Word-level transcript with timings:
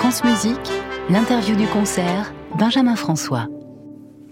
France 0.00 0.24
Musique, 0.24 0.72
l'interview 1.10 1.54
du 1.56 1.66
concert, 1.66 2.32
Benjamin 2.58 2.96
François. 2.96 3.48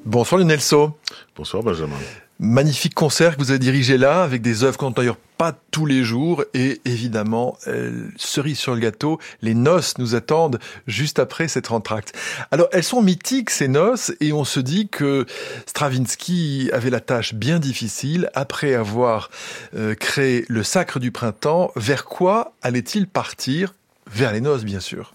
Bonsoir 0.07 0.41
Lionel 0.41 0.63
So. 0.63 0.97
Bonsoir 1.37 1.63
Benjamin. 1.63 1.99
Magnifique 2.39 2.95
concert 2.95 3.37
que 3.37 3.43
vous 3.43 3.51
avez 3.51 3.59
dirigé 3.59 3.99
là, 3.99 4.23
avec 4.23 4.41
des 4.41 4.65
œuvres 4.65 4.79
qu'on 4.79 4.87
n'entend 4.87 5.03
d'ailleurs 5.03 5.19
pas 5.37 5.53
tous 5.71 5.85
les 5.85 6.05
jours. 6.05 6.43
Et 6.55 6.81
évidemment, 6.87 7.59
euh, 7.67 8.09
cerise 8.17 8.59
sur 8.59 8.75
le 8.75 8.81
gâteau, 8.81 9.19
les 9.43 9.53
noces 9.53 9.99
nous 9.99 10.15
attendent 10.15 10.59
juste 10.87 11.19
après 11.19 11.49
cette 11.49 11.71
entracte. 11.71 12.17
Alors, 12.51 12.69
elles 12.73 12.83
sont 12.83 13.03
mythiques, 13.03 13.51
ces 13.51 13.69
noces, 13.69 14.11
et 14.21 14.33
on 14.33 14.45
se 14.45 14.61
dit 14.61 14.89
que 14.89 15.27
Stravinsky 15.67 16.71
avait 16.73 16.89
la 16.89 17.01
tâche 17.01 17.35
bien 17.35 17.59
difficile, 17.59 18.31
après 18.35 18.73
avoir 18.73 19.29
euh, 19.77 19.95
créé 19.95 20.47
le 20.49 20.63
Sacre 20.63 20.99
du 20.99 21.13
Printemps, 21.13 21.73
vers 21.77 22.07
quoi 22.07 22.55
allait-il 22.63 23.07
partir? 23.07 23.75
Vers 24.11 24.33
les 24.33 24.41
noces, 24.41 24.65
bien 24.65 24.81
sûr. 24.81 25.13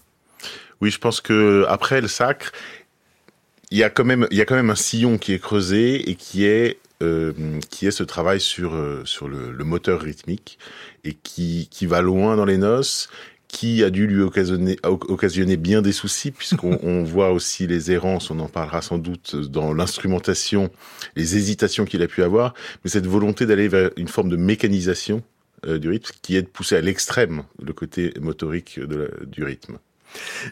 Oui, 0.84 0.90
je 0.90 0.98
pense 0.98 1.22
que 1.22 1.64
après 1.66 2.02
le 2.02 2.08
Sacre, 2.08 2.52
il 3.70 3.78
y 3.78 3.82
a 3.82 3.88
quand 3.88 4.04
même, 4.04 4.26
il 4.30 4.36
y 4.36 4.42
a 4.42 4.44
quand 4.44 4.54
même 4.54 4.68
un 4.68 4.74
sillon 4.74 5.16
qui 5.16 5.32
est 5.32 5.38
creusé 5.38 6.10
et 6.10 6.14
qui 6.14 6.44
est 6.44 6.78
euh, 7.02 7.32
qui 7.70 7.86
est 7.86 7.90
ce 7.90 8.02
travail 8.02 8.38
sur 8.38 8.74
euh, 8.74 9.00
sur 9.06 9.26
le, 9.26 9.50
le, 9.50 9.64
moteur 9.64 10.02
rythmique 10.02 10.58
et 11.02 11.14
qui 11.14 11.68
qui 11.70 11.86
va 11.86 12.02
loin 12.02 12.36
dans 12.36 12.44
les 12.44 12.58
noces 12.58 13.08
qui 13.48 13.82
a 13.82 13.88
dû 13.88 14.06
lui 14.06 14.20
occasionner, 14.20 14.76
occasionner 14.82 15.56
bien 15.56 15.80
des 15.80 15.92
soucis, 15.92 16.32
puisqu'on 16.32 16.78
on 16.82 17.02
voit 17.02 17.32
aussi 17.32 17.66
les 17.66 17.90
errances, 17.90 18.30
on 18.30 18.38
en 18.40 18.48
parlera 18.48 18.82
sans 18.82 18.98
doute 18.98 19.36
dans 19.36 19.72
l'instrumentation, 19.72 20.70
les 21.16 21.38
hésitations 21.38 21.86
qu'il 21.86 22.02
a 22.02 22.08
pu 22.08 22.22
avoir, 22.22 22.52
mais 22.84 22.90
cette 22.90 23.06
volonté 23.06 23.46
d'aller 23.46 23.68
vers 23.68 23.90
une 23.96 24.08
forme 24.08 24.28
de 24.28 24.36
mécanisation 24.36 25.22
euh, 25.66 25.78
du 25.78 25.88
rythme, 25.88 26.12
qui 26.20 26.36
est 26.36 26.42
de 26.42 26.46
pousser 26.46 26.76
à 26.76 26.82
l'extrême 26.82 27.44
le 27.62 27.72
côté 27.72 28.12
motorique 28.20 28.78
de 28.78 28.96
la, 28.96 29.24
du 29.24 29.44
rythme. 29.44 29.78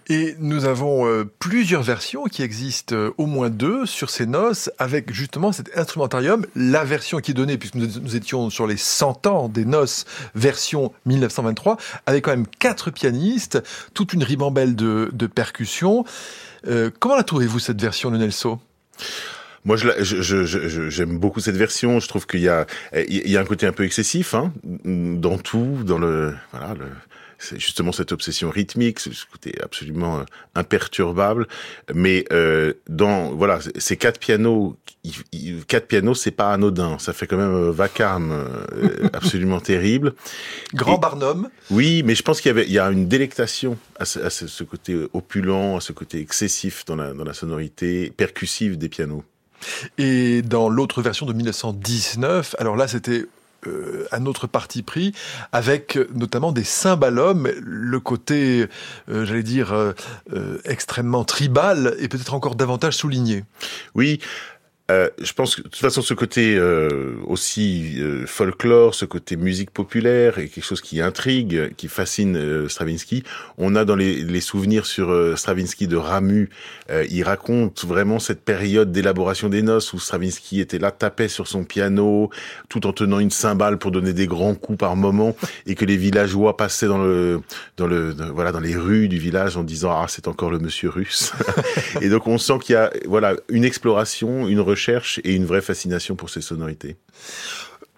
Et 0.08 0.34
nous 0.38 0.64
avons 0.64 1.06
euh, 1.06 1.24
plusieurs 1.38 1.82
versions 1.82 2.24
qui 2.24 2.42
existent, 2.42 2.94
euh, 2.94 3.10
au 3.18 3.26
moins 3.26 3.50
deux, 3.50 3.86
sur 3.86 4.10
ces 4.10 4.26
noces, 4.26 4.70
avec 4.78 5.12
justement 5.12 5.52
cet 5.52 5.76
instrumentarium. 5.76 6.46
La 6.54 6.84
version 6.84 7.18
qui 7.18 7.32
est 7.32 7.34
donnée, 7.34 7.58
puisque 7.58 7.74
nous, 7.74 8.16
étions 8.16 8.50
sur 8.50 8.66
les 8.66 8.76
100 8.76 9.26
ans 9.26 9.48
des 9.48 9.64
noces, 9.64 10.04
version 10.34 10.92
1923, 11.06 11.76
avec 12.06 12.24
quand 12.24 12.32
même 12.32 12.46
quatre 12.46 12.90
pianistes, 12.90 13.62
toute 13.94 14.12
une 14.12 14.22
ribambelle 14.22 14.74
de, 14.74 15.26
percussions. 15.26 16.04
Euh, 16.66 16.90
comment 16.98 17.16
la 17.16 17.22
trouvez-vous, 17.22 17.58
cette 17.58 17.80
version 17.80 18.10
de 18.10 18.18
Nelson 18.18 18.58
moi, 19.64 19.76
j'aime 19.76 21.18
beaucoup 21.18 21.38
cette 21.38 21.56
version. 21.56 22.00
Je 22.00 22.08
trouve 22.08 22.26
qu'il 22.26 22.40
y 22.40 22.48
a, 22.48 22.66
il 22.96 23.30
y 23.30 23.36
a 23.36 23.40
un 23.40 23.44
côté 23.44 23.64
un 23.64 23.72
peu 23.72 23.84
excessif 23.84 24.34
hein, 24.34 24.52
dans 24.64 25.38
tout, 25.38 25.78
dans 25.84 25.98
le, 25.98 26.34
voilà, 26.50 26.74
le, 26.74 26.86
c'est 27.42 27.58
justement 27.58 27.92
cette 27.92 28.12
obsession 28.12 28.50
rythmique, 28.50 29.00
ce 29.00 29.10
côté 29.30 29.54
absolument 29.62 30.20
euh, 30.20 30.24
imperturbable. 30.54 31.48
Mais 31.92 32.24
euh, 32.32 32.74
dans 32.88 33.30
voilà, 33.30 33.58
ces 33.76 33.96
quatre 33.96 34.20
pianos, 34.20 34.76
quatre 35.66 35.88
pianos, 35.88 36.14
c'est 36.14 36.30
pas 36.30 36.52
anodin. 36.52 36.98
Ça 36.98 37.12
fait 37.12 37.26
quand 37.26 37.36
même 37.36 37.54
un 37.54 37.70
vacarme 37.70 38.32
euh, 38.32 39.08
absolument 39.12 39.60
terrible. 39.60 40.14
Grand 40.72 40.98
Barnum. 40.98 41.48
Oui, 41.70 42.02
mais 42.04 42.14
je 42.14 42.22
pense 42.22 42.40
qu'il 42.40 42.50
y 42.50 42.52
avait, 42.52 42.66
il 42.66 42.72
y 42.72 42.78
a 42.78 42.90
une 42.90 43.08
délectation 43.08 43.76
à 43.98 44.04
ce, 44.04 44.20
à 44.20 44.30
ce, 44.30 44.64
côté 44.64 44.96
opulent, 45.12 45.76
à 45.76 45.80
ce 45.80 45.92
côté 45.92 46.20
excessif 46.20 46.84
dans 46.84 46.96
la, 46.96 47.12
dans 47.12 47.24
la 47.24 47.34
sonorité 47.34 48.12
percussive 48.16 48.78
des 48.78 48.88
pianos. 48.88 49.24
Et 49.98 50.42
dans 50.42 50.68
l'autre 50.68 51.02
version 51.02 51.26
de 51.26 51.32
1919, 51.32 52.56
alors 52.58 52.76
là 52.76 52.88
c'était 52.88 53.26
euh, 53.66 54.06
un 54.10 54.26
autre 54.26 54.46
parti 54.46 54.82
pris, 54.82 55.12
avec 55.52 55.98
notamment 56.14 56.52
des 56.52 56.64
cymbalums, 56.64 57.48
le 57.60 58.00
côté, 58.00 58.66
euh, 59.08 59.24
j'allais 59.24 59.42
dire, 59.44 59.72
euh, 59.72 59.92
extrêmement 60.64 61.24
tribal 61.24 61.94
et 61.98 62.08
peut-être 62.08 62.34
encore 62.34 62.56
davantage 62.56 62.96
souligné. 62.96 63.44
Oui, 63.94 64.20
euh, 64.92 65.08
je 65.20 65.32
pense 65.32 65.56
que 65.56 65.62
de 65.62 65.68
toute 65.68 65.80
façon 65.80 66.02
ce 66.02 66.14
côté 66.14 66.54
euh, 66.56 67.14
aussi 67.26 67.94
euh, 67.98 68.26
folklore, 68.26 68.94
ce 68.94 69.04
côté 69.04 69.36
musique 69.36 69.70
populaire 69.70 70.38
est 70.38 70.48
quelque 70.48 70.64
chose 70.64 70.80
qui 70.80 71.00
intrigue, 71.00 71.74
qui 71.76 71.88
fascine 71.88 72.68
Stravinsky. 72.68 73.22
On 73.58 73.74
a 73.74 73.84
dans 73.84 73.96
les, 73.96 74.16
les 74.16 74.40
souvenirs 74.40 74.86
sur 74.86 75.38
Stravinsky 75.38 75.86
de 75.86 75.96
Ramu, 75.96 76.50
il 77.10 77.22
raconte 77.22 77.84
vraiment 77.84 78.18
cette 78.18 78.42
période 78.42 78.92
d'élaboration 78.92 79.48
des 79.48 79.62
noces 79.62 79.92
où 79.92 79.98
Stravinsky 79.98 80.60
était 80.60 80.78
là, 80.78 80.90
tapait 80.90 81.28
sur 81.28 81.48
son 81.48 81.64
piano, 81.64 82.30
tout 82.68 82.86
en 82.86 82.92
tenant 82.92 83.18
une 83.18 83.30
cymbale 83.30 83.78
pour 83.78 83.90
donner 83.90 84.12
des 84.12 84.26
grands 84.26 84.54
coups 84.54 84.78
par 84.78 84.96
moment, 84.96 85.34
et 85.66 85.74
que 85.74 85.84
les 85.84 85.96
villageois 85.96 86.56
passaient 86.56 86.88
dans 86.88 87.02
le 87.02 87.40
dans 87.76 87.86
le 87.86 88.14
voilà 88.34 88.52
dans 88.52 88.60
les 88.60 88.76
rues 88.76 89.08
du 89.08 89.18
village 89.18 89.56
en 89.56 89.62
disant 89.62 89.92
ah 89.92 90.06
c'est 90.08 90.28
encore 90.28 90.50
le 90.50 90.58
monsieur 90.58 90.90
russe. 90.90 91.32
et 92.00 92.08
donc 92.08 92.26
on 92.26 92.38
sent 92.38 92.58
qu'il 92.60 92.74
y 92.74 92.76
a 92.76 92.90
voilà 93.06 93.34
une 93.48 93.64
exploration, 93.64 94.48
une 94.48 94.60
recherche 94.60 94.81
et 94.88 95.34
une 95.34 95.44
vraie 95.44 95.62
fascination 95.62 96.16
pour 96.16 96.30
ces 96.30 96.40
sonorités. 96.40 96.96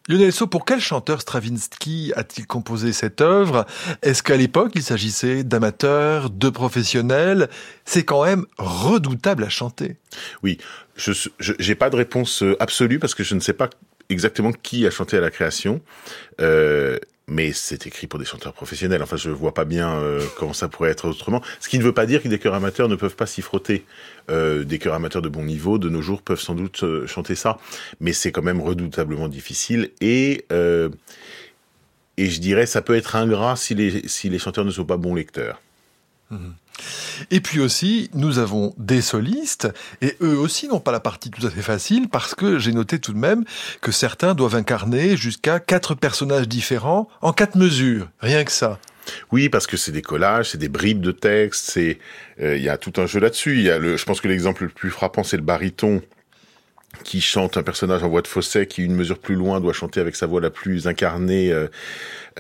Lionel 0.07 0.33
So, 0.33 0.47
pour 0.47 0.67
quel 0.67 0.81
chanteur 0.81 1.23
Stravinsky 1.23 2.13
a-t-il 2.15 2.47
composé 2.47 2.93
cette 2.93 3.23
œuvre? 3.23 3.65
Est-ce 4.03 4.23
qu'à 4.23 4.37
l'époque 4.37 4.73
il 4.75 4.83
s'agissait 4.83 5.45
d'amateurs, 5.45 6.29
de 6.29 6.51
professionnels? 6.51 7.49
C'est 7.87 8.05
quand 8.05 8.25
même 8.25 8.45
redoutable 8.59 9.45
à 9.45 9.49
chanter. 9.49 9.97
Oui, 10.43 10.59
je 10.97 11.13
n'ai 11.59 11.75
pas 11.75 11.89
de 11.89 11.97
réponse 11.97 12.45
absolue 12.61 12.99
parce 12.99 13.15
que 13.15 13.25
je 13.25 13.35
ne 13.35 13.41
sais 13.41 13.55
pas 13.55 13.71
exactement 14.11 14.53
qui 14.53 14.87
a 14.87 14.91
chanté 14.91 15.17
à 15.17 15.21
la 15.21 15.31
création. 15.31 15.81
Euh, 16.41 16.99
mais 17.27 17.53
c'est 17.53 17.87
écrit 17.87 18.07
pour 18.07 18.19
des 18.19 18.25
chanteurs 18.25 18.53
professionnels. 18.53 19.03
Enfin, 19.03 19.17
je 19.17 19.31
vois 19.31 19.55
pas 19.55 19.65
bien 19.65 19.95
euh, 19.95 20.23
comment 20.39 20.53
ça 20.53 20.69
pourrait 20.69 20.91
être 20.91 21.09
autrement. 21.09 21.43
Ce 21.61 21.69
qui 21.69 21.79
ne 21.79 21.85
veut 21.85 21.95
pas 21.95 22.07
dire 22.07 22.23
que 22.23 22.29
des 22.29 22.39
chœurs 22.39 22.55
amateurs 22.55 22.89
ne 22.89 22.97
peuvent 22.97 23.17
pas 23.17 23.27
s'y 23.27 23.43
frotter. 23.43 23.85
Euh, 24.31 24.65
des 24.65 24.79
chœurs 24.79 24.95
amateurs 24.95 25.23
de 25.23 25.29
bon 25.29 25.45
niveau, 25.45 25.79
de 25.79 25.89
nos 25.89 26.03
jours, 26.03 26.23
peuvent 26.23 26.41
sans 26.41 26.55
doute 26.55 26.83
euh, 26.83 27.07
chanter 27.07 27.35
ça, 27.35 27.59
mais 28.01 28.13
c'est 28.13 28.33
quand 28.33 28.43
même 28.43 28.61
redoutablement 28.61 29.29
difficile. 29.29 29.91
Et 30.01 30.45
euh, 30.53 30.89
et 32.17 32.31
je 32.31 32.41
dirais, 32.41 32.67
ça 32.67 32.81
peut 32.81 32.95
être 32.95 33.17
ingrat 33.17 33.57
si 33.57 33.75
les 33.75 34.09
si 34.09 34.29
les 34.31 34.39
chanteurs 34.39 34.65
ne 34.65 34.71
sont 34.71 34.85
pas 34.85 34.97
bons 34.97 35.15
lecteurs. 35.15 35.61
Et 37.31 37.41
puis 37.41 37.61
aussi, 37.61 38.11
nous 38.15 38.39
avons 38.39 38.75
des 38.79 39.01
solistes, 39.01 39.69
et 40.03 40.17
eux 40.21 40.37
aussi 40.37 40.67
n'ont 40.67 40.81
pas 40.81 40.93
la 40.93 41.01
partie 41.01 41.31
tout 41.31 41.47
à 41.47 41.51
fait 41.51 41.63
facile, 41.63 42.09
parce 42.09 42.35
que 42.35 42.59
j'ai 42.59 42.73
noté 42.73 42.99
tout 42.99 43.13
de 43.13 43.19
même 43.19 43.45
que 43.81 43.93
certains 43.93 44.35
doivent 44.35 44.57
incarner 44.57 45.17
jusqu'à 45.17 45.61
quatre 45.61 45.95
personnages 45.95 46.49
différents 46.49 47.09
en 47.23 47.33
quatre 47.33 47.57
mesures, 47.57 48.09
rien 48.21 48.45
que 48.45 48.53
ça. 48.53 48.81
Oui, 49.33 49.49
parce 49.49 49.67
que 49.67 49.77
c'est 49.77 49.93
des 49.93 50.03
collages, 50.03 50.51
c'est 50.51 50.59
des 50.59 50.69
bribes 50.69 51.01
de 51.01 51.13
texte, 51.13 51.71
c'est 51.71 51.99
euh, 52.41 52.57
il 52.57 52.63
y 52.63 52.69
a 52.69 52.79
tout 52.79 52.93
un 52.97 53.07
jeu 53.07 53.21
là-dessus. 53.21 53.59
Il 53.59 53.63
y 53.63 53.71
a 53.71 53.79
je 53.79 54.05
pense 54.05 54.21
que 54.21 54.29
l'exemple 54.29 54.65
le 54.65 54.71
plus 54.71 54.91
frappant, 54.91 55.23
c'est 55.25 55.37
le 55.37 55.43
baryton 55.43 56.03
qui 57.03 57.21
chante 57.21 57.57
un 57.57 57.63
personnage 57.63 58.03
en 58.03 58.09
voix 58.09 58.23
de 58.23 58.29
fausset, 58.29 58.67
qui 58.67 58.83
une 58.83 58.95
mesure 58.95 59.19
plus 59.19 59.35
loin 59.35 59.61
doit 59.61 59.73
chanter 59.73 60.01
avec 60.01 60.17
sa 60.17 60.27
voix 60.27 60.41
la 60.41 60.51
plus 60.51 60.87
incarnée. 60.87 61.53
Euh, 61.53 61.69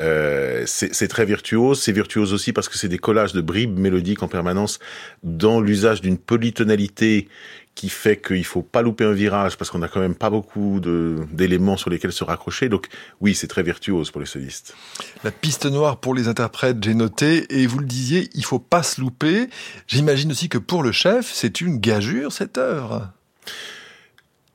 euh, 0.00 0.64
c'est 0.66 1.08
très 1.08 1.24
virtuose. 1.24 1.80
C'est 1.80 1.92
virtuose 1.92 2.32
aussi 2.32 2.52
parce 2.52 2.68
que 2.68 2.78
c'est 2.78 2.88
des 2.88 2.98
collages 2.98 3.32
de 3.32 3.40
bribes 3.40 3.78
mélodiques 3.78 4.22
en 4.22 4.28
permanence 4.28 4.78
dans 5.22 5.60
l'usage 5.60 6.00
d'une 6.00 6.18
polytonalité 6.18 7.28
qui 7.74 7.88
fait 7.88 8.20
qu'il 8.20 8.44
faut 8.44 8.62
pas 8.62 8.82
louper 8.82 9.04
un 9.04 9.12
virage 9.12 9.56
parce 9.56 9.70
qu'on 9.70 9.82
a 9.82 9.88
quand 9.88 10.00
même 10.00 10.14
pas 10.14 10.30
beaucoup 10.30 10.80
d'éléments 10.80 11.76
sur 11.76 11.90
lesquels 11.90 12.12
se 12.12 12.24
raccrocher. 12.24 12.68
Donc 12.68 12.86
oui, 13.20 13.34
c'est 13.34 13.48
très 13.48 13.62
virtuose 13.62 14.10
pour 14.10 14.20
les 14.20 14.26
solistes. 14.26 14.74
La 15.24 15.30
piste 15.30 15.66
noire 15.66 15.98
pour 15.98 16.14
les 16.14 16.28
interprètes, 16.28 16.82
j'ai 16.82 16.94
noté, 16.94 17.46
et 17.50 17.66
vous 17.66 17.80
le 17.80 17.86
disiez, 17.86 18.30
il 18.34 18.44
faut 18.44 18.60
pas 18.60 18.82
se 18.82 19.00
louper. 19.00 19.48
J'imagine 19.88 20.30
aussi 20.30 20.48
que 20.48 20.58
pour 20.58 20.82
le 20.82 20.92
chef, 20.92 21.30
c'est 21.32 21.60
une 21.60 21.78
gageure 21.78 22.32
cette 22.32 22.58
œuvre 22.58 23.10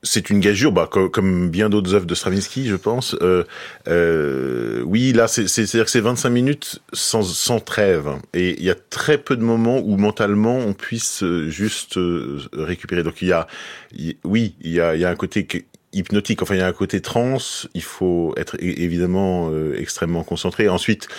c'est 0.03 0.29
une 0.29 0.39
gageure, 0.39 0.71
bah, 0.71 0.87
comme, 0.89 1.49
bien 1.49 1.69
d'autres 1.69 1.93
œuvres 1.93 2.05
de 2.05 2.15
Stravinsky, 2.15 2.67
je 2.67 2.75
pense. 2.75 3.15
Euh, 3.21 3.43
euh, 3.87 4.81
oui, 4.85 5.11
là, 5.11 5.27
c'est-à-dire 5.27 5.85
que 5.85 5.91
c'est 5.91 5.99
25 5.99 6.29
minutes 6.29 6.81
sans, 6.93 7.23
sans 7.23 7.59
trêve. 7.59 8.09
Et 8.33 8.55
il 8.57 8.63
y 8.63 8.69
a 8.69 8.75
très 8.75 9.17
peu 9.17 9.35
de 9.35 9.43
moments 9.43 9.79
où 9.79 9.97
mentalement 9.97 10.57
on 10.57 10.73
puisse 10.73 11.23
euh, 11.23 11.49
juste 11.49 11.97
euh, 11.97 12.39
récupérer. 12.53 13.03
Donc 13.03 13.21
il 13.21 13.27
y 13.27 13.33
a, 13.33 13.47
oui, 14.23 14.55
il 14.61 14.71
y 14.71 14.79
a, 14.79 14.95
y 14.95 15.03
a 15.03 15.09
un 15.09 15.15
côté 15.15 15.45
hypnotique. 15.91 16.41
Enfin, 16.41 16.55
il 16.55 16.59
y 16.59 16.63
a 16.63 16.67
un 16.67 16.73
côté 16.73 17.01
trans. 17.01 17.37
Il 17.73 17.83
faut 17.83 18.33
être 18.37 18.55
évidemment 18.59 19.49
euh, 19.51 19.75
extrêmement 19.77 20.23
concentré. 20.23 20.69
Ensuite, 20.69 21.09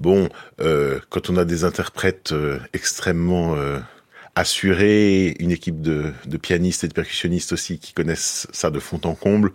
bon, 0.00 0.28
euh, 0.60 0.98
quand 1.08 1.30
on 1.30 1.36
a 1.36 1.44
des 1.44 1.64
interprètes 1.64 2.34
extrêmement 2.74 3.56
assurer 4.36 5.34
une 5.40 5.50
équipe 5.50 5.80
de, 5.80 6.12
de, 6.26 6.36
pianistes 6.36 6.84
et 6.84 6.88
de 6.88 6.92
percussionnistes 6.92 7.52
aussi 7.52 7.78
qui 7.78 7.92
connaissent 7.92 8.46
ça 8.52 8.70
de 8.70 8.78
fond 8.78 9.00
en 9.04 9.14
comble. 9.14 9.50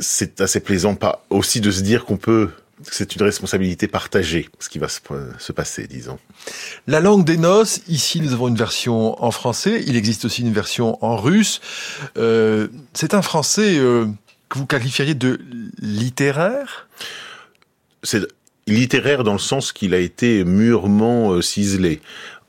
C'est 0.00 0.40
assez 0.40 0.60
plaisant 0.60 0.96
pas 0.96 1.24
aussi 1.30 1.60
de 1.60 1.70
se 1.70 1.80
dire 1.80 2.04
qu'on 2.04 2.16
peut 2.16 2.50
c'est 2.90 3.14
une 3.14 3.22
responsabilité 3.22 3.86
partagée, 3.86 4.48
ce 4.58 4.68
qui 4.68 4.78
va 4.78 4.88
se, 4.88 5.00
se, 5.38 5.52
passer, 5.52 5.86
disons. 5.86 6.18
La 6.88 7.00
langue 7.00 7.24
des 7.24 7.36
noces, 7.36 7.80
ici 7.88 8.20
nous 8.20 8.32
avons 8.32 8.48
une 8.48 8.56
version 8.56 9.22
en 9.22 9.30
français, 9.30 9.82
il 9.86 9.96
existe 9.96 10.24
aussi 10.24 10.42
une 10.42 10.52
version 10.52 11.02
en 11.04 11.16
russe. 11.16 11.60
Euh, 12.18 12.68
c'est 12.92 13.14
un 13.14 13.22
français 13.22 13.78
euh, 13.78 14.06
que 14.48 14.58
vous 14.58 14.66
qualifieriez 14.66 15.14
de 15.14 15.40
littéraire? 15.80 16.88
C'est 18.02 18.26
littéraire 18.66 19.24
dans 19.24 19.32
le 19.32 19.38
sens 19.38 19.72
qu'il 19.72 19.94
a 19.94 19.98
été 19.98 20.44
mûrement 20.44 21.32
euh, 21.32 21.42
ciselé 21.42 22.00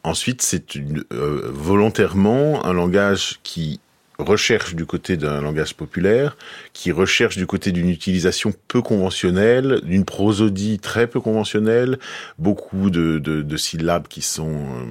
Ensuite, 0.06 0.44
c'est 0.44 0.78
euh, 0.78 1.50
volontairement 1.52 2.63
un 2.63 2.74
langage 2.74 3.40
qui 3.42 3.80
recherche 4.19 4.75
du 4.75 4.86
côté 4.86 5.18
d'un 5.18 5.42
langage 5.42 5.74
populaire, 5.74 6.38
qui 6.74 6.92
recherche 6.92 7.38
du 7.38 7.48
côté 7.48 7.72
d'une 7.72 7.90
utilisation 7.90 8.54
peu 8.68 8.84
conventionnelle, 8.84 9.81
d'une 9.84 10.06
prosodie 10.06 10.78
très 10.78 11.07
peu 11.07 11.19
conventionnelle, 11.19 11.98
beaucoup 12.38 12.92
de, 12.92 13.57
syllabes 13.57 14.07
qui 14.07 14.22
sont 14.22 14.54
euh, 14.54 14.86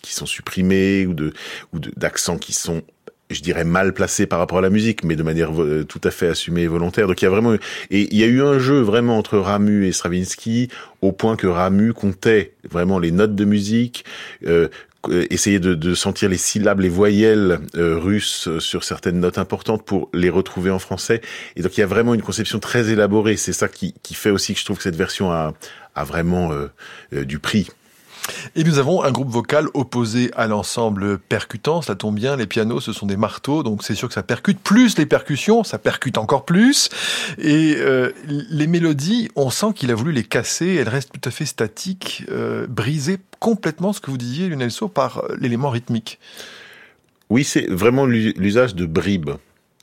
qui 0.00 0.14
sont 0.14 0.26
supprimées 0.26 1.04
ou 1.06 1.12
de 1.12 1.34
ou 1.74 1.78
d'accents 1.78 2.38
qui 2.38 2.54
sont 2.54 2.82
je 3.30 3.40
dirais 3.40 3.64
mal 3.64 3.92
placés 3.92 4.26
par 4.26 4.38
rapport 4.38 4.58
à 4.58 4.62
la 4.62 4.70
musique, 4.70 5.04
mais 5.04 5.16
de 5.16 5.22
manière 5.22 5.50
euh, 5.60 5.84
tout 5.84 6.00
à 6.04 6.10
fait 6.10 6.28
assumée 6.28 6.62
et 6.62 6.66
volontaire. 6.66 7.06
Donc 7.06 7.22
il 7.22 7.24
y 7.24 7.28
a 7.28 7.30
vraiment 7.30 7.54
et 7.54 7.60
il 7.90 8.16
y 8.16 8.24
a 8.24 8.26
eu 8.26 8.42
un 8.42 8.58
jeu 8.58 8.80
vraiment 8.80 9.18
entre 9.18 9.38
Ramu 9.38 9.86
et 9.86 9.92
Stravinsky 9.92 10.68
au 11.02 11.12
point 11.12 11.36
que 11.36 11.46
Ramu 11.46 11.92
comptait 11.92 12.54
vraiment 12.70 12.98
les 12.98 13.10
notes 13.10 13.34
de 13.34 13.44
musique, 13.44 14.04
euh, 14.46 14.68
euh, 15.08 15.26
essayer 15.30 15.60
de, 15.60 15.74
de, 15.74 15.94
sentir 15.94 16.28
les 16.28 16.36
syllabes, 16.36 16.80
les 16.80 16.88
voyelles 16.88 17.60
euh, 17.76 17.98
russes 17.98 18.48
sur 18.58 18.84
certaines 18.84 19.20
notes 19.20 19.38
importantes 19.38 19.84
pour 19.84 20.08
les 20.12 20.30
retrouver 20.30 20.70
en 20.70 20.78
français. 20.78 21.20
Et 21.56 21.62
donc 21.62 21.76
il 21.76 21.80
y 21.80 21.82
a 21.82 21.86
vraiment 21.86 22.14
une 22.14 22.22
conception 22.22 22.58
très 22.58 22.90
élaborée. 22.90 23.36
C'est 23.36 23.52
ça 23.52 23.68
qui, 23.68 23.94
qui, 24.02 24.14
fait 24.14 24.30
aussi 24.30 24.54
que 24.54 24.60
je 24.60 24.64
trouve 24.64 24.78
que 24.78 24.82
cette 24.82 24.96
version 24.96 25.30
a, 25.30 25.54
a 25.94 26.04
vraiment 26.04 26.52
euh, 26.52 27.24
du 27.24 27.38
prix. 27.38 27.68
Et 28.54 28.64
nous 28.64 28.78
avons 28.78 29.02
un 29.02 29.10
groupe 29.10 29.28
vocal 29.28 29.68
opposé 29.74 30.30
à 30.36 30.46
l'ensemble 30.46 31.18
percutant, 31.18 31.82
ça 31.82 31.94
tombe 31.94 32.14
bien, 32.14 32.36
les 32.36 32.46
pianos 32.46 32.80
ce 32.80 32.92
sont 32.92 33.06
des 33.06 33.16
marteaux, 33.16 33.62
donc 33.62 33.82
c'est 33.82 33.94
sûr 33.94 34.08
que 34.08 34.14
ça 34.14 34.22
percute, 34.22 34.58
plus 34.58 34.98
les 34.98 35.06
percussions, 35.06 35.64
ça 35.64 35.78
percute 35.78 36.18
encore 36.18 36.44
plus, 36.44 36.88
et 37.38 37.74
euh, 37.78 38.12
les 38.26 38.66
mélodies, 38.66 39.28
on 39.36 39.50
sent 39.50 39.72
qu'il 39.74 39.90
a 39.90 39.94
voulu 39.94 40.12
les 40.12 40.24
casser, 40.24 40.74
elles 40.74 40.88
restent 40.88 41.12
tout 41.12 41.28
à 41.28 41.30
fait 41.30 41.46
statiques, 41.46 42.24
euh, 42.30 42.66
brisées 42.66 43.18
complètement, 43.40 43.92
ce 43.92 44.00
que 44.00 44.10
vous 44.10 44.18
disiez 44.18 44.48
Lionel 44.48 44.70
par 44.92 45.18
euh, 45.18 45.36
l'élément 45.40 45.70
rythmique. 45.70 46.18
Oui, 47.30 47.44
c'est 47.44 47.66
vraiment 47.68 48.06
l'usage 48.06 48.74
de 48.74 48.86
bribes 48.86 49.30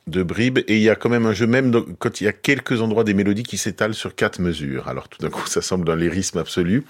de 0.08 0.22
bribes 0.22 0.60
et 0.68 0.76
il 0.76 0.82
y 0.82 0.90
a 0.90 0.96
quand 0.96 1.10
même 1.10 1.26
un 1.26 1.34
jeu 1.34 1.48
même 1.48 1.72
quand 1.98 2.20
il 2.20 2.26
y 2.26 2.28
a 2.28 2.34
quelques 2.34 2.82
endroits 2.82 3.04
des 3.04 3.14
mélodies 3.14 3.44
qui 3.44 3.58
s'étalent 3.58 3.94
sur 3.94 4.16
quatre 4.16 4.40
mesures. 4.40 4.88
Alors 4.88 5.08
tout 5.08 5.20
d'un 5.20 5.30
coup 5.30 5.48
ça 5.48 5.62
semble 5.62 5.90
un 5.90 5.96
lyrisme 5.96 6.40
absolu. 6.40 6.84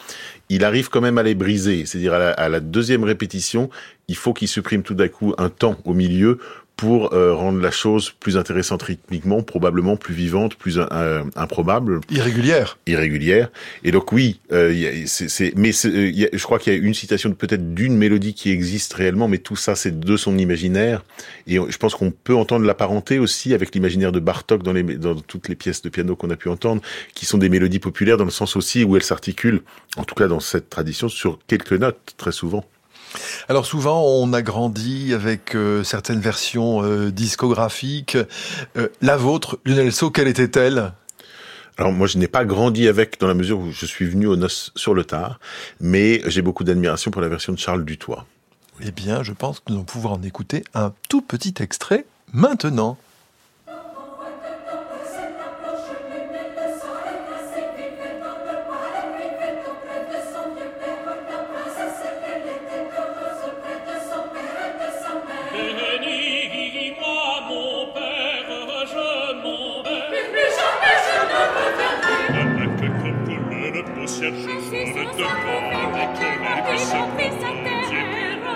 Il 0.50 0.64
arrive 0.64 0.90
quand 0.90 1.02
même 1.02 1.18
à 1.18 1.24
les 1.24 1.36
briser, 1.36 1.86
c'est-à-dire 1.86 2.14
à, 2.14 2.50
la 2.50 2.60
deuxième 2.60 3.04
répétition, 3.04 3.70
il 4.08 4.16
faut 4.16 4.34
qu'il 4.34 4.48
supprime 4.48 4.82
tout 4.82 4.96
d'un 4.96 5.08
coup 5.08 5.34
un 5.38 5.50
temps 5.50 5.78
au 5.86 5.94
milieu 5.94 6.40
pour 6.76 7.14
euh, 7.14 7.34
rendre 7.34 7.62
la 7.62 7.72
chose 7.72 8.12
plus 8.20 8.36
intéressante 8.36 8.84
rythmiquement, 8.84 9.44
probablement 9.44 9.96
plus 9.96 10.14
vivante, 10.14 10.56
plus 10.56 10.80
euh, 10.80 11.24
improbable. 11.36 12.02
Irrégulière. 12.10 12.78
Irrégulière. 12.88 13.52
Et 13.84 13.92
donc 13.92 14.12
oui, 14.12 14.40
euh, 14.52 15.04
c'est, 15.06 15.54
mais 15.56 15.72
je 15.72 16.44
crois 16.44 16.60
qu'il 16.60 16.74
y 16.74 16.76
a 16.76 16.80
une 16.80 16.94
citation 16.94 17.32
peut-être 17.34 17.74
d'une 17.74 17.96
mélodie 17.96 18.34
qui 18.34 18.50
existe 18.52 18.94
réellement, 18.94 19.28
mais 19.28 19.38
tout 19.38 19.56
ça 19.56 19.76
c'est 19.76 20.00
de 20.00 20.18
son 20.18 20.38
imaginaire. 20.38 21.04
Et 21.48 21.56
je 21.56 21.78
pense 21.78 21.96
qu'on 21.96 22.12
peut 22.12 22.36
entendre 22.36 22.66
la 22.66 22.74
parenté 22.74 23.20
aussi 23.20 23.54
avec 23.54 23.74
l'imaginaire 23.76 24.12
de 24.12 24.20
Bartok 24.20 24.64
dans, 24.64 24.74
les, 24.74 24.84
dans 24.84 25.16
toutes 25.16 25.50
les 25.50 25.56
pièces 25.56 25.84
de 25.84 25.90
piano 25.90 26.16
qu'on 26.16 26.32
a 26.32 26.36
pu 26.36 26.50
entendre, 26.50 26.82
qui 27.14 27.26
sont 27.26 27.38
des 27.38 27.50
mélodies 27.50 27.80
populaires 27.80 28.18
dans 28.18 28.26
le 28.26 28.32
sens 28.32 28.56
aussi 28.56 28.84
où 28.84 28.96
elles 28.96 29.04
s'articulent, 29.04 29.62
en 29.98 30.04
tout 30.04 30.16
cas 30.16 30.28
dans 30.28 30.40
cette 30.40 30.70
tradition, 30.70 31.08
sur 31.08 31.40
quelques 31.48 31.74
notes 31.74 32.16
très 32.18 32.32
souvent. 32.32 32.66
Alors 33.50 33.66
souvent, 33.66 34.04
on 34.04 34.34
a 34.34 34.42
grandi 34.42 35.14
avec 35.14 35.56
euh, 35.56 35.84
certaines 35.84 36.20
versions 36.20 36.84
euh, 36.84 37.12
discographiques. 37.12 38.18
Euh, 38.78 38.88
la 39.02 39.18
vôtre, 39.18 39.60
Lionel 39.66 39.92
So, 39.92 40.10
quelle 40.12 40.28
était-elle? 40.28 40.94
Alors 41.78 41.92
moi, 41.92 42.08
je 42.08 42.18
n'ai 42.18 42.28
pas 42.28 42.46
grandi 42.46 42.88
avec 42.88 43.20
dans 43.20 43.28
la 43.28 43.34
mesure 43.34 43.60
où 43.60 43.72
je 43.72 43.86
suis 43.86 44.06
venu 44.06 44.28
aux 44.28 44.36
noces 44.36 44.72
sur 44.76 44.94
le 44.94 45.04
tard, 45.04 45.40
mais 45.80 46.22
j'ai 46.28 46.42
beaucoup 46.42 46.64
d'admiration 46.64 47.10
pour 47.10 47.22
la 47.22 47.30
version 47.30 47.52
de 47.52 47.58
Charles 47.58 47.84
Dutoit. 47.84 48.26
Eh 48.82 48.92
bien, 48.92 49.24
je 49.24 49.34
pense 49.34 49.60
que 49.60 49.66
nous 49.70 49.76
allons 49.76 49.86
pouvoir 49.86 50.14
en 50.14 50.22
écouter 50.24 50.64
un 50.74 50.94
tout 51.10 51.22
petit 51.22 51.56
extrait 51.60 52.06
maintenant. 52.32 52.98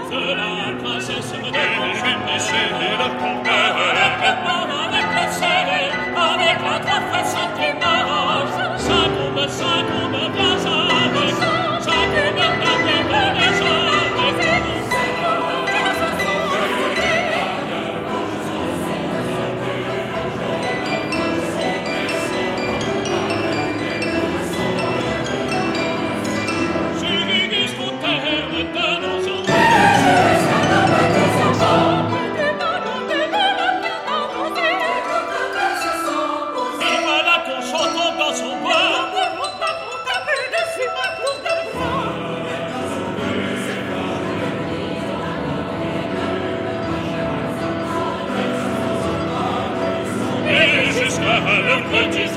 Cela, 0.10 0.74
princesse, 0.81 1.34
me 1.38 1.52
dérange, 1.52 2.02
mais 2.25 2.40
c'est 2.40 2.69
la 2.98 3.46
Luke 51.68 51.84
Curtis 51.92 52.37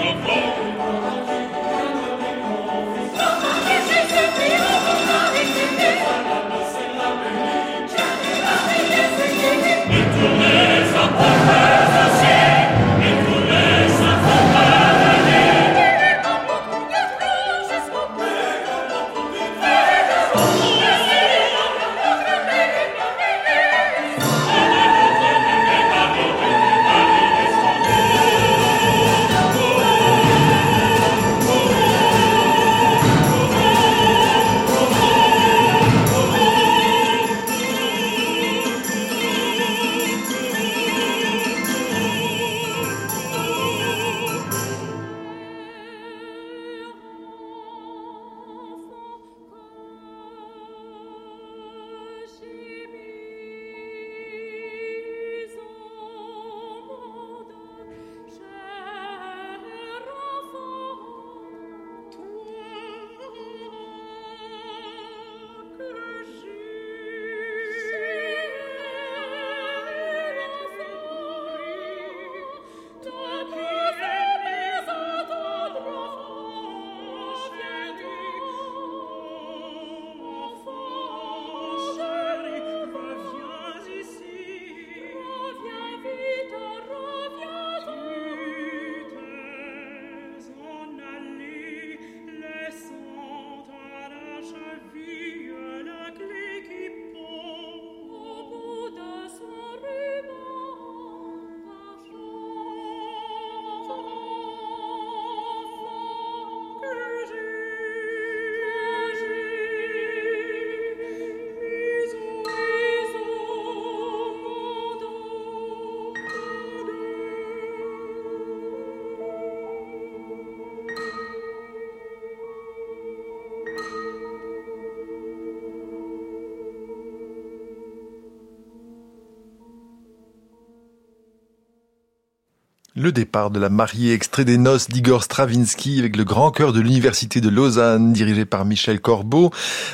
Le 133.01 133.13
départ 133.13 133.51
de 133.51 133.59
la 133.59 133.71
mariée, 133.71 134.13
extrait 134.13 134.45
des 134.45 134.59
noces 134.59 134.89
d'Igor 134.89 135.25
Stravinsky 135.25 136.01
avec 136.01 136.17
le 136.17 136.25
grand 136.25 136.51
chœur 136.51 136.75
de 136.75 136.81
l'Université 136.81 137.41
de 137.41 137.49
Lausanne, 137.49 138.13
dirigé 138.13 138.45
par 138.45 138.67
Michel 138.67 139.01
Corbeau. 139.01 139.51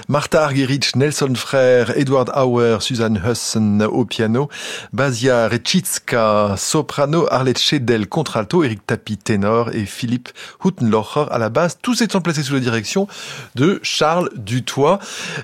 Martha 0.09 0.43
Argerich, 0.43 0.97
Nelson 0.97 1.33
Frère, 1.37 1.97
Edward 1.97 2.33
Auer, 2.35 2.79
Suzanne 2.81 3.23
Hussen 3.25 3.85
au 3.85 4.05
piano, 4.07 4.49
Basia 4.93 5.47
Rechitska, 5.47 6.57
soprano, 6.59 7.29
Arlette 7.31 7.61
Schedel, 7.61 8.09
contralto, 8.09 8.65
Eric 8.65 8.85
Tapi, 8.85 9.17
ténor 9.17 9.71
et 9.73 9.87
Philippe 9.87 10.31
Huttenlocher 10.65 11.27
à 11.31 11.39
la 11.39 11.49
basse. 11.49 11.79
Tous 11.81 12.01
étant 12.01 12.21
placés 12.21 12.43
sous 12.43 12.55
la 12.55 12.61
direction 12.61 13.07
de 13.55 13.79
Charles 13.85 14.31
Dutoit. 14.35 14.99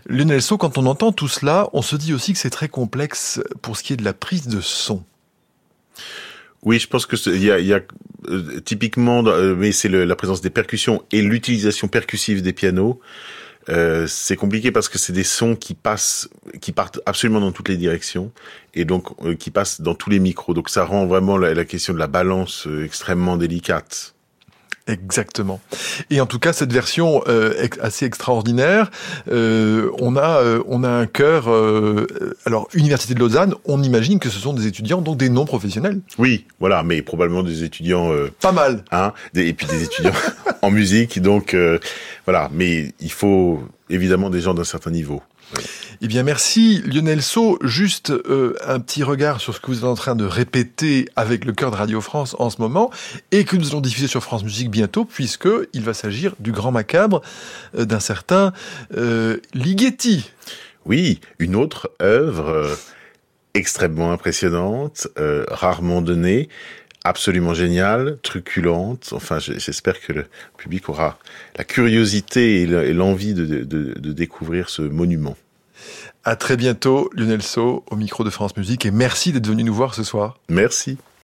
Lionel 0.06 0.40
quand 0.58 0.78
on 0.78 0.86
entend 0.86 1.12
tout 1.12 1.28
cela, 1.28 1.68
on 1.74 1.82
se 1.82 1.94
dit 1.94 2.12
aussi 2.12 2.32
que 2.32 2.40
c'est 2.40 2.50
très 2.50 2.68
complexe 2.68 3.40
pour 3.60 3.76
ce 3.76 3.84
qui 3.84 3.92
est 3.92 3.98
de 3.98 4.04
la 4.04 4.14
prise 4.14 4.48
de 4.48 4.60
son. 4.60 5.04
Oui, 6.62 6.78
je 6.78 6.86
pense 6.86 7.06
que 7.06 7.16
il 7.28 7.42
y 7.42 7.50
a, 7.50 7.58
y 7.58 7.72
a 7.72 7.80
euh, 8.28 8.60
typiquement, 8.60 9.24
euh, 9.26 9.56
mais 9.56 9.72
c'est 9.72 9.88
la 9.88 10.16
présence 10.16 10.40
des 10.40 10.50
percussions 10.50 11.02
et 11.10 11.20
l'utilisation 11.20 11.88
percussive 11.88 12.40
des 12.42 12.52
pianos. 12.52 13.00
Euh, 13.68 14.06
c'est 14.08 14.36
compliqué 14.36 14.72
parce 14.72 14.88
que 14.88 14.98
c'est 14.98 15.12
des 15.12 15.24
sons 15.24 15.54
qui 15.54 15.74
passent, 15.74 16.28
qui 16.60 16.72
partent 16.72 17.00
absolument 17.06 17.40
dans 17.40 17.52
toutes 17.52 17.68
les 17.68 17.76
directions 17.76 18.32
et 18.74 18.84
donc 18.84 19.08
euh, 19.24 19.34
qui 19.34 19.50
passent 19.50 19.80
dans 19.80 19.94
tous 19.94 20.10
les 20.10 20.18
micros. 20.18 20.54
Donc 20.54 20.68
ça 20.68 20.84
rend 20.84 21.06
vraiment 21.06 21.36
la, 21.36 21.54
la 21.54 21.64
question 21.64 21.94
de 21.94 21.98
la 21.98 22.08
balance 22.08 22.68
extrêmement 22.84 23.36
délicate. 23.36 24.14
Exactement. 24.88 25.60
Et 26.10 26.20
en 26.20 26.26
tout 26.26 26.40
cas, 26.40 26.52
cette 26.52 26.72
version 26.72 27.22
euh, 27.28 27.68
assez 27.80 28.04
extraordinaire, 28.04 28.90
euh, 29.30 29.90
on 30.00 30.16
a 30.16 30.40
euh, 30.42 30.62
on 30.66 30.82
a 30.82 30.90
un 30.90 31.06
cœur. 31.06 31.48
Euh, 31.48 32.06
alors, 32.46 32.68
Université 32.74 33.14
de 33.14 33.20
Lausanne, 33.20 33.54
on 33.64 33.82
imagine 33.82 34.18
que 34.18 34.28
ce 34.28 34.40
sont 34.40 34.52
des 34.52 34.66
étudiants, 34.66 35.00
donc 35.00 35.18
des 35.18 35.28
non 35.28 35.44
professionnels. 35.44 36.00
Oui, 36.18 36.46
voilà, 36.58 36.82
mais 36.82 37.00
probablement 37.02 37.44
des 37.44 37.62
étudiants. 37.62 38.10
Pas 38.40 38.52
mal. 38.52 38.84
Hein, 38.90 39.12
des, 39.34 39.46
et 39.46 39.52
puis 39.52 39.66
des 39.66 39.84
étudiants 39.84 40.12
en 40.62 40.70
musique, 40.70 41.22
donc 41.22 41.56
voilà. 42.24 42.50
Mais 42.52 42.92
il 43.00 43.12
faut 43.12 43.62
évidemment 43.88 44.30
des 44.30 44.40
gens 44.40 44.54
d'un 44.54 44.64
certain 44.64 44.90
niveau. 44.90 45.22
Eh 46.04 46.08
bien, 46.08 46.24
merci 46.24 46.82
Lionel 46.84 47.22
So. 47.22 47.60
Juste 47.62 48.10
euh, 48.10 48.54
un 48.66 48.80
petit 48.80 49.04
regard 49.04 49.40
sur 49.40 49.54
ce 49.54 49.60
que 49.60 49.68
vous 49.68 49.78
êtes 49.78 49.84
en 49.84 49.94
train 49.94 50.16
de 50.16 50.24
répéter 50.24 51.08
avec 51.14 51.44
le 51.44 51.52
cœur 51.52 51.70
de 51.70 51.76
Radio 51.76 52.00
France 52.00 52.34
en 52.40 52.50
ce 52.50 52.60
moment 52.60 52.90
et 53.30 53.44
que 53.44 53.54
nous 53.54 53.68
allons 53.68 53.80
diffuser 53.80 54.08
sur 54.08 54.20
France 54.20 54.42
Musique 54.42 54.68
bientôt, 54.68 55.04
puisque 55.04 55.48
il 55.72 55.82
va 55.82 55.94
s'agir 55.94 56.34
du 56.40 56.50
grand 56.50 56.72
macabre 56.72 57.22
euh, 57.76 57.84
d'un 57.84 58.00
certain 58.00 58.52
euh, 58.96 59.36
Ligeti. 59.54 60.28
Oui, 60.86 61.20
une 61.38 61.54
autre 61.54 61.92
œuvre 62.02 62.48
euh, 62.48 62.74
extrêmement 63.54 64.10
impressionnante, 64.10 65.06
rarement 65.16 66.02
donnée, 66.02 66.48
absolument 67.04 67.54
géniale, 67.54 68.18
truculente. 68.22 69.10
Enfin, 69.12 69.38
j'espère 69.38 70.00
que 70.00 70.12
le 70.12 70.24
public 70.56 70.88
aura 70.88 71.18
la 71.56 71.62
curiosité 71.62 72.62
et 72.62 72.92
l'envie 72.92 73.34
de 73.34 74.12
découvrir 74.12 74.68
ce 74.70 74.82
monument. 74.82 75.36
À 76.24 76.36
très 76.36 76.56
bientôt, 76.56 77.10
Lionel 77.14 77.42
So, 77.42 77.84
au 77.90 77.96
micro 77.96 78.24
de 78.24 78.30
France 78.30 78.56
Musique, 78.56 78.86
et 78.86 78.90
merci 78.90 79.32
d'être 79.32 79.46
venu 79.46 79.64
nous 79.64 79.74
voir 79.74 79.94
ce 79.94 80.04
soir. 80.04 80.38
Merci. 80.48 80.98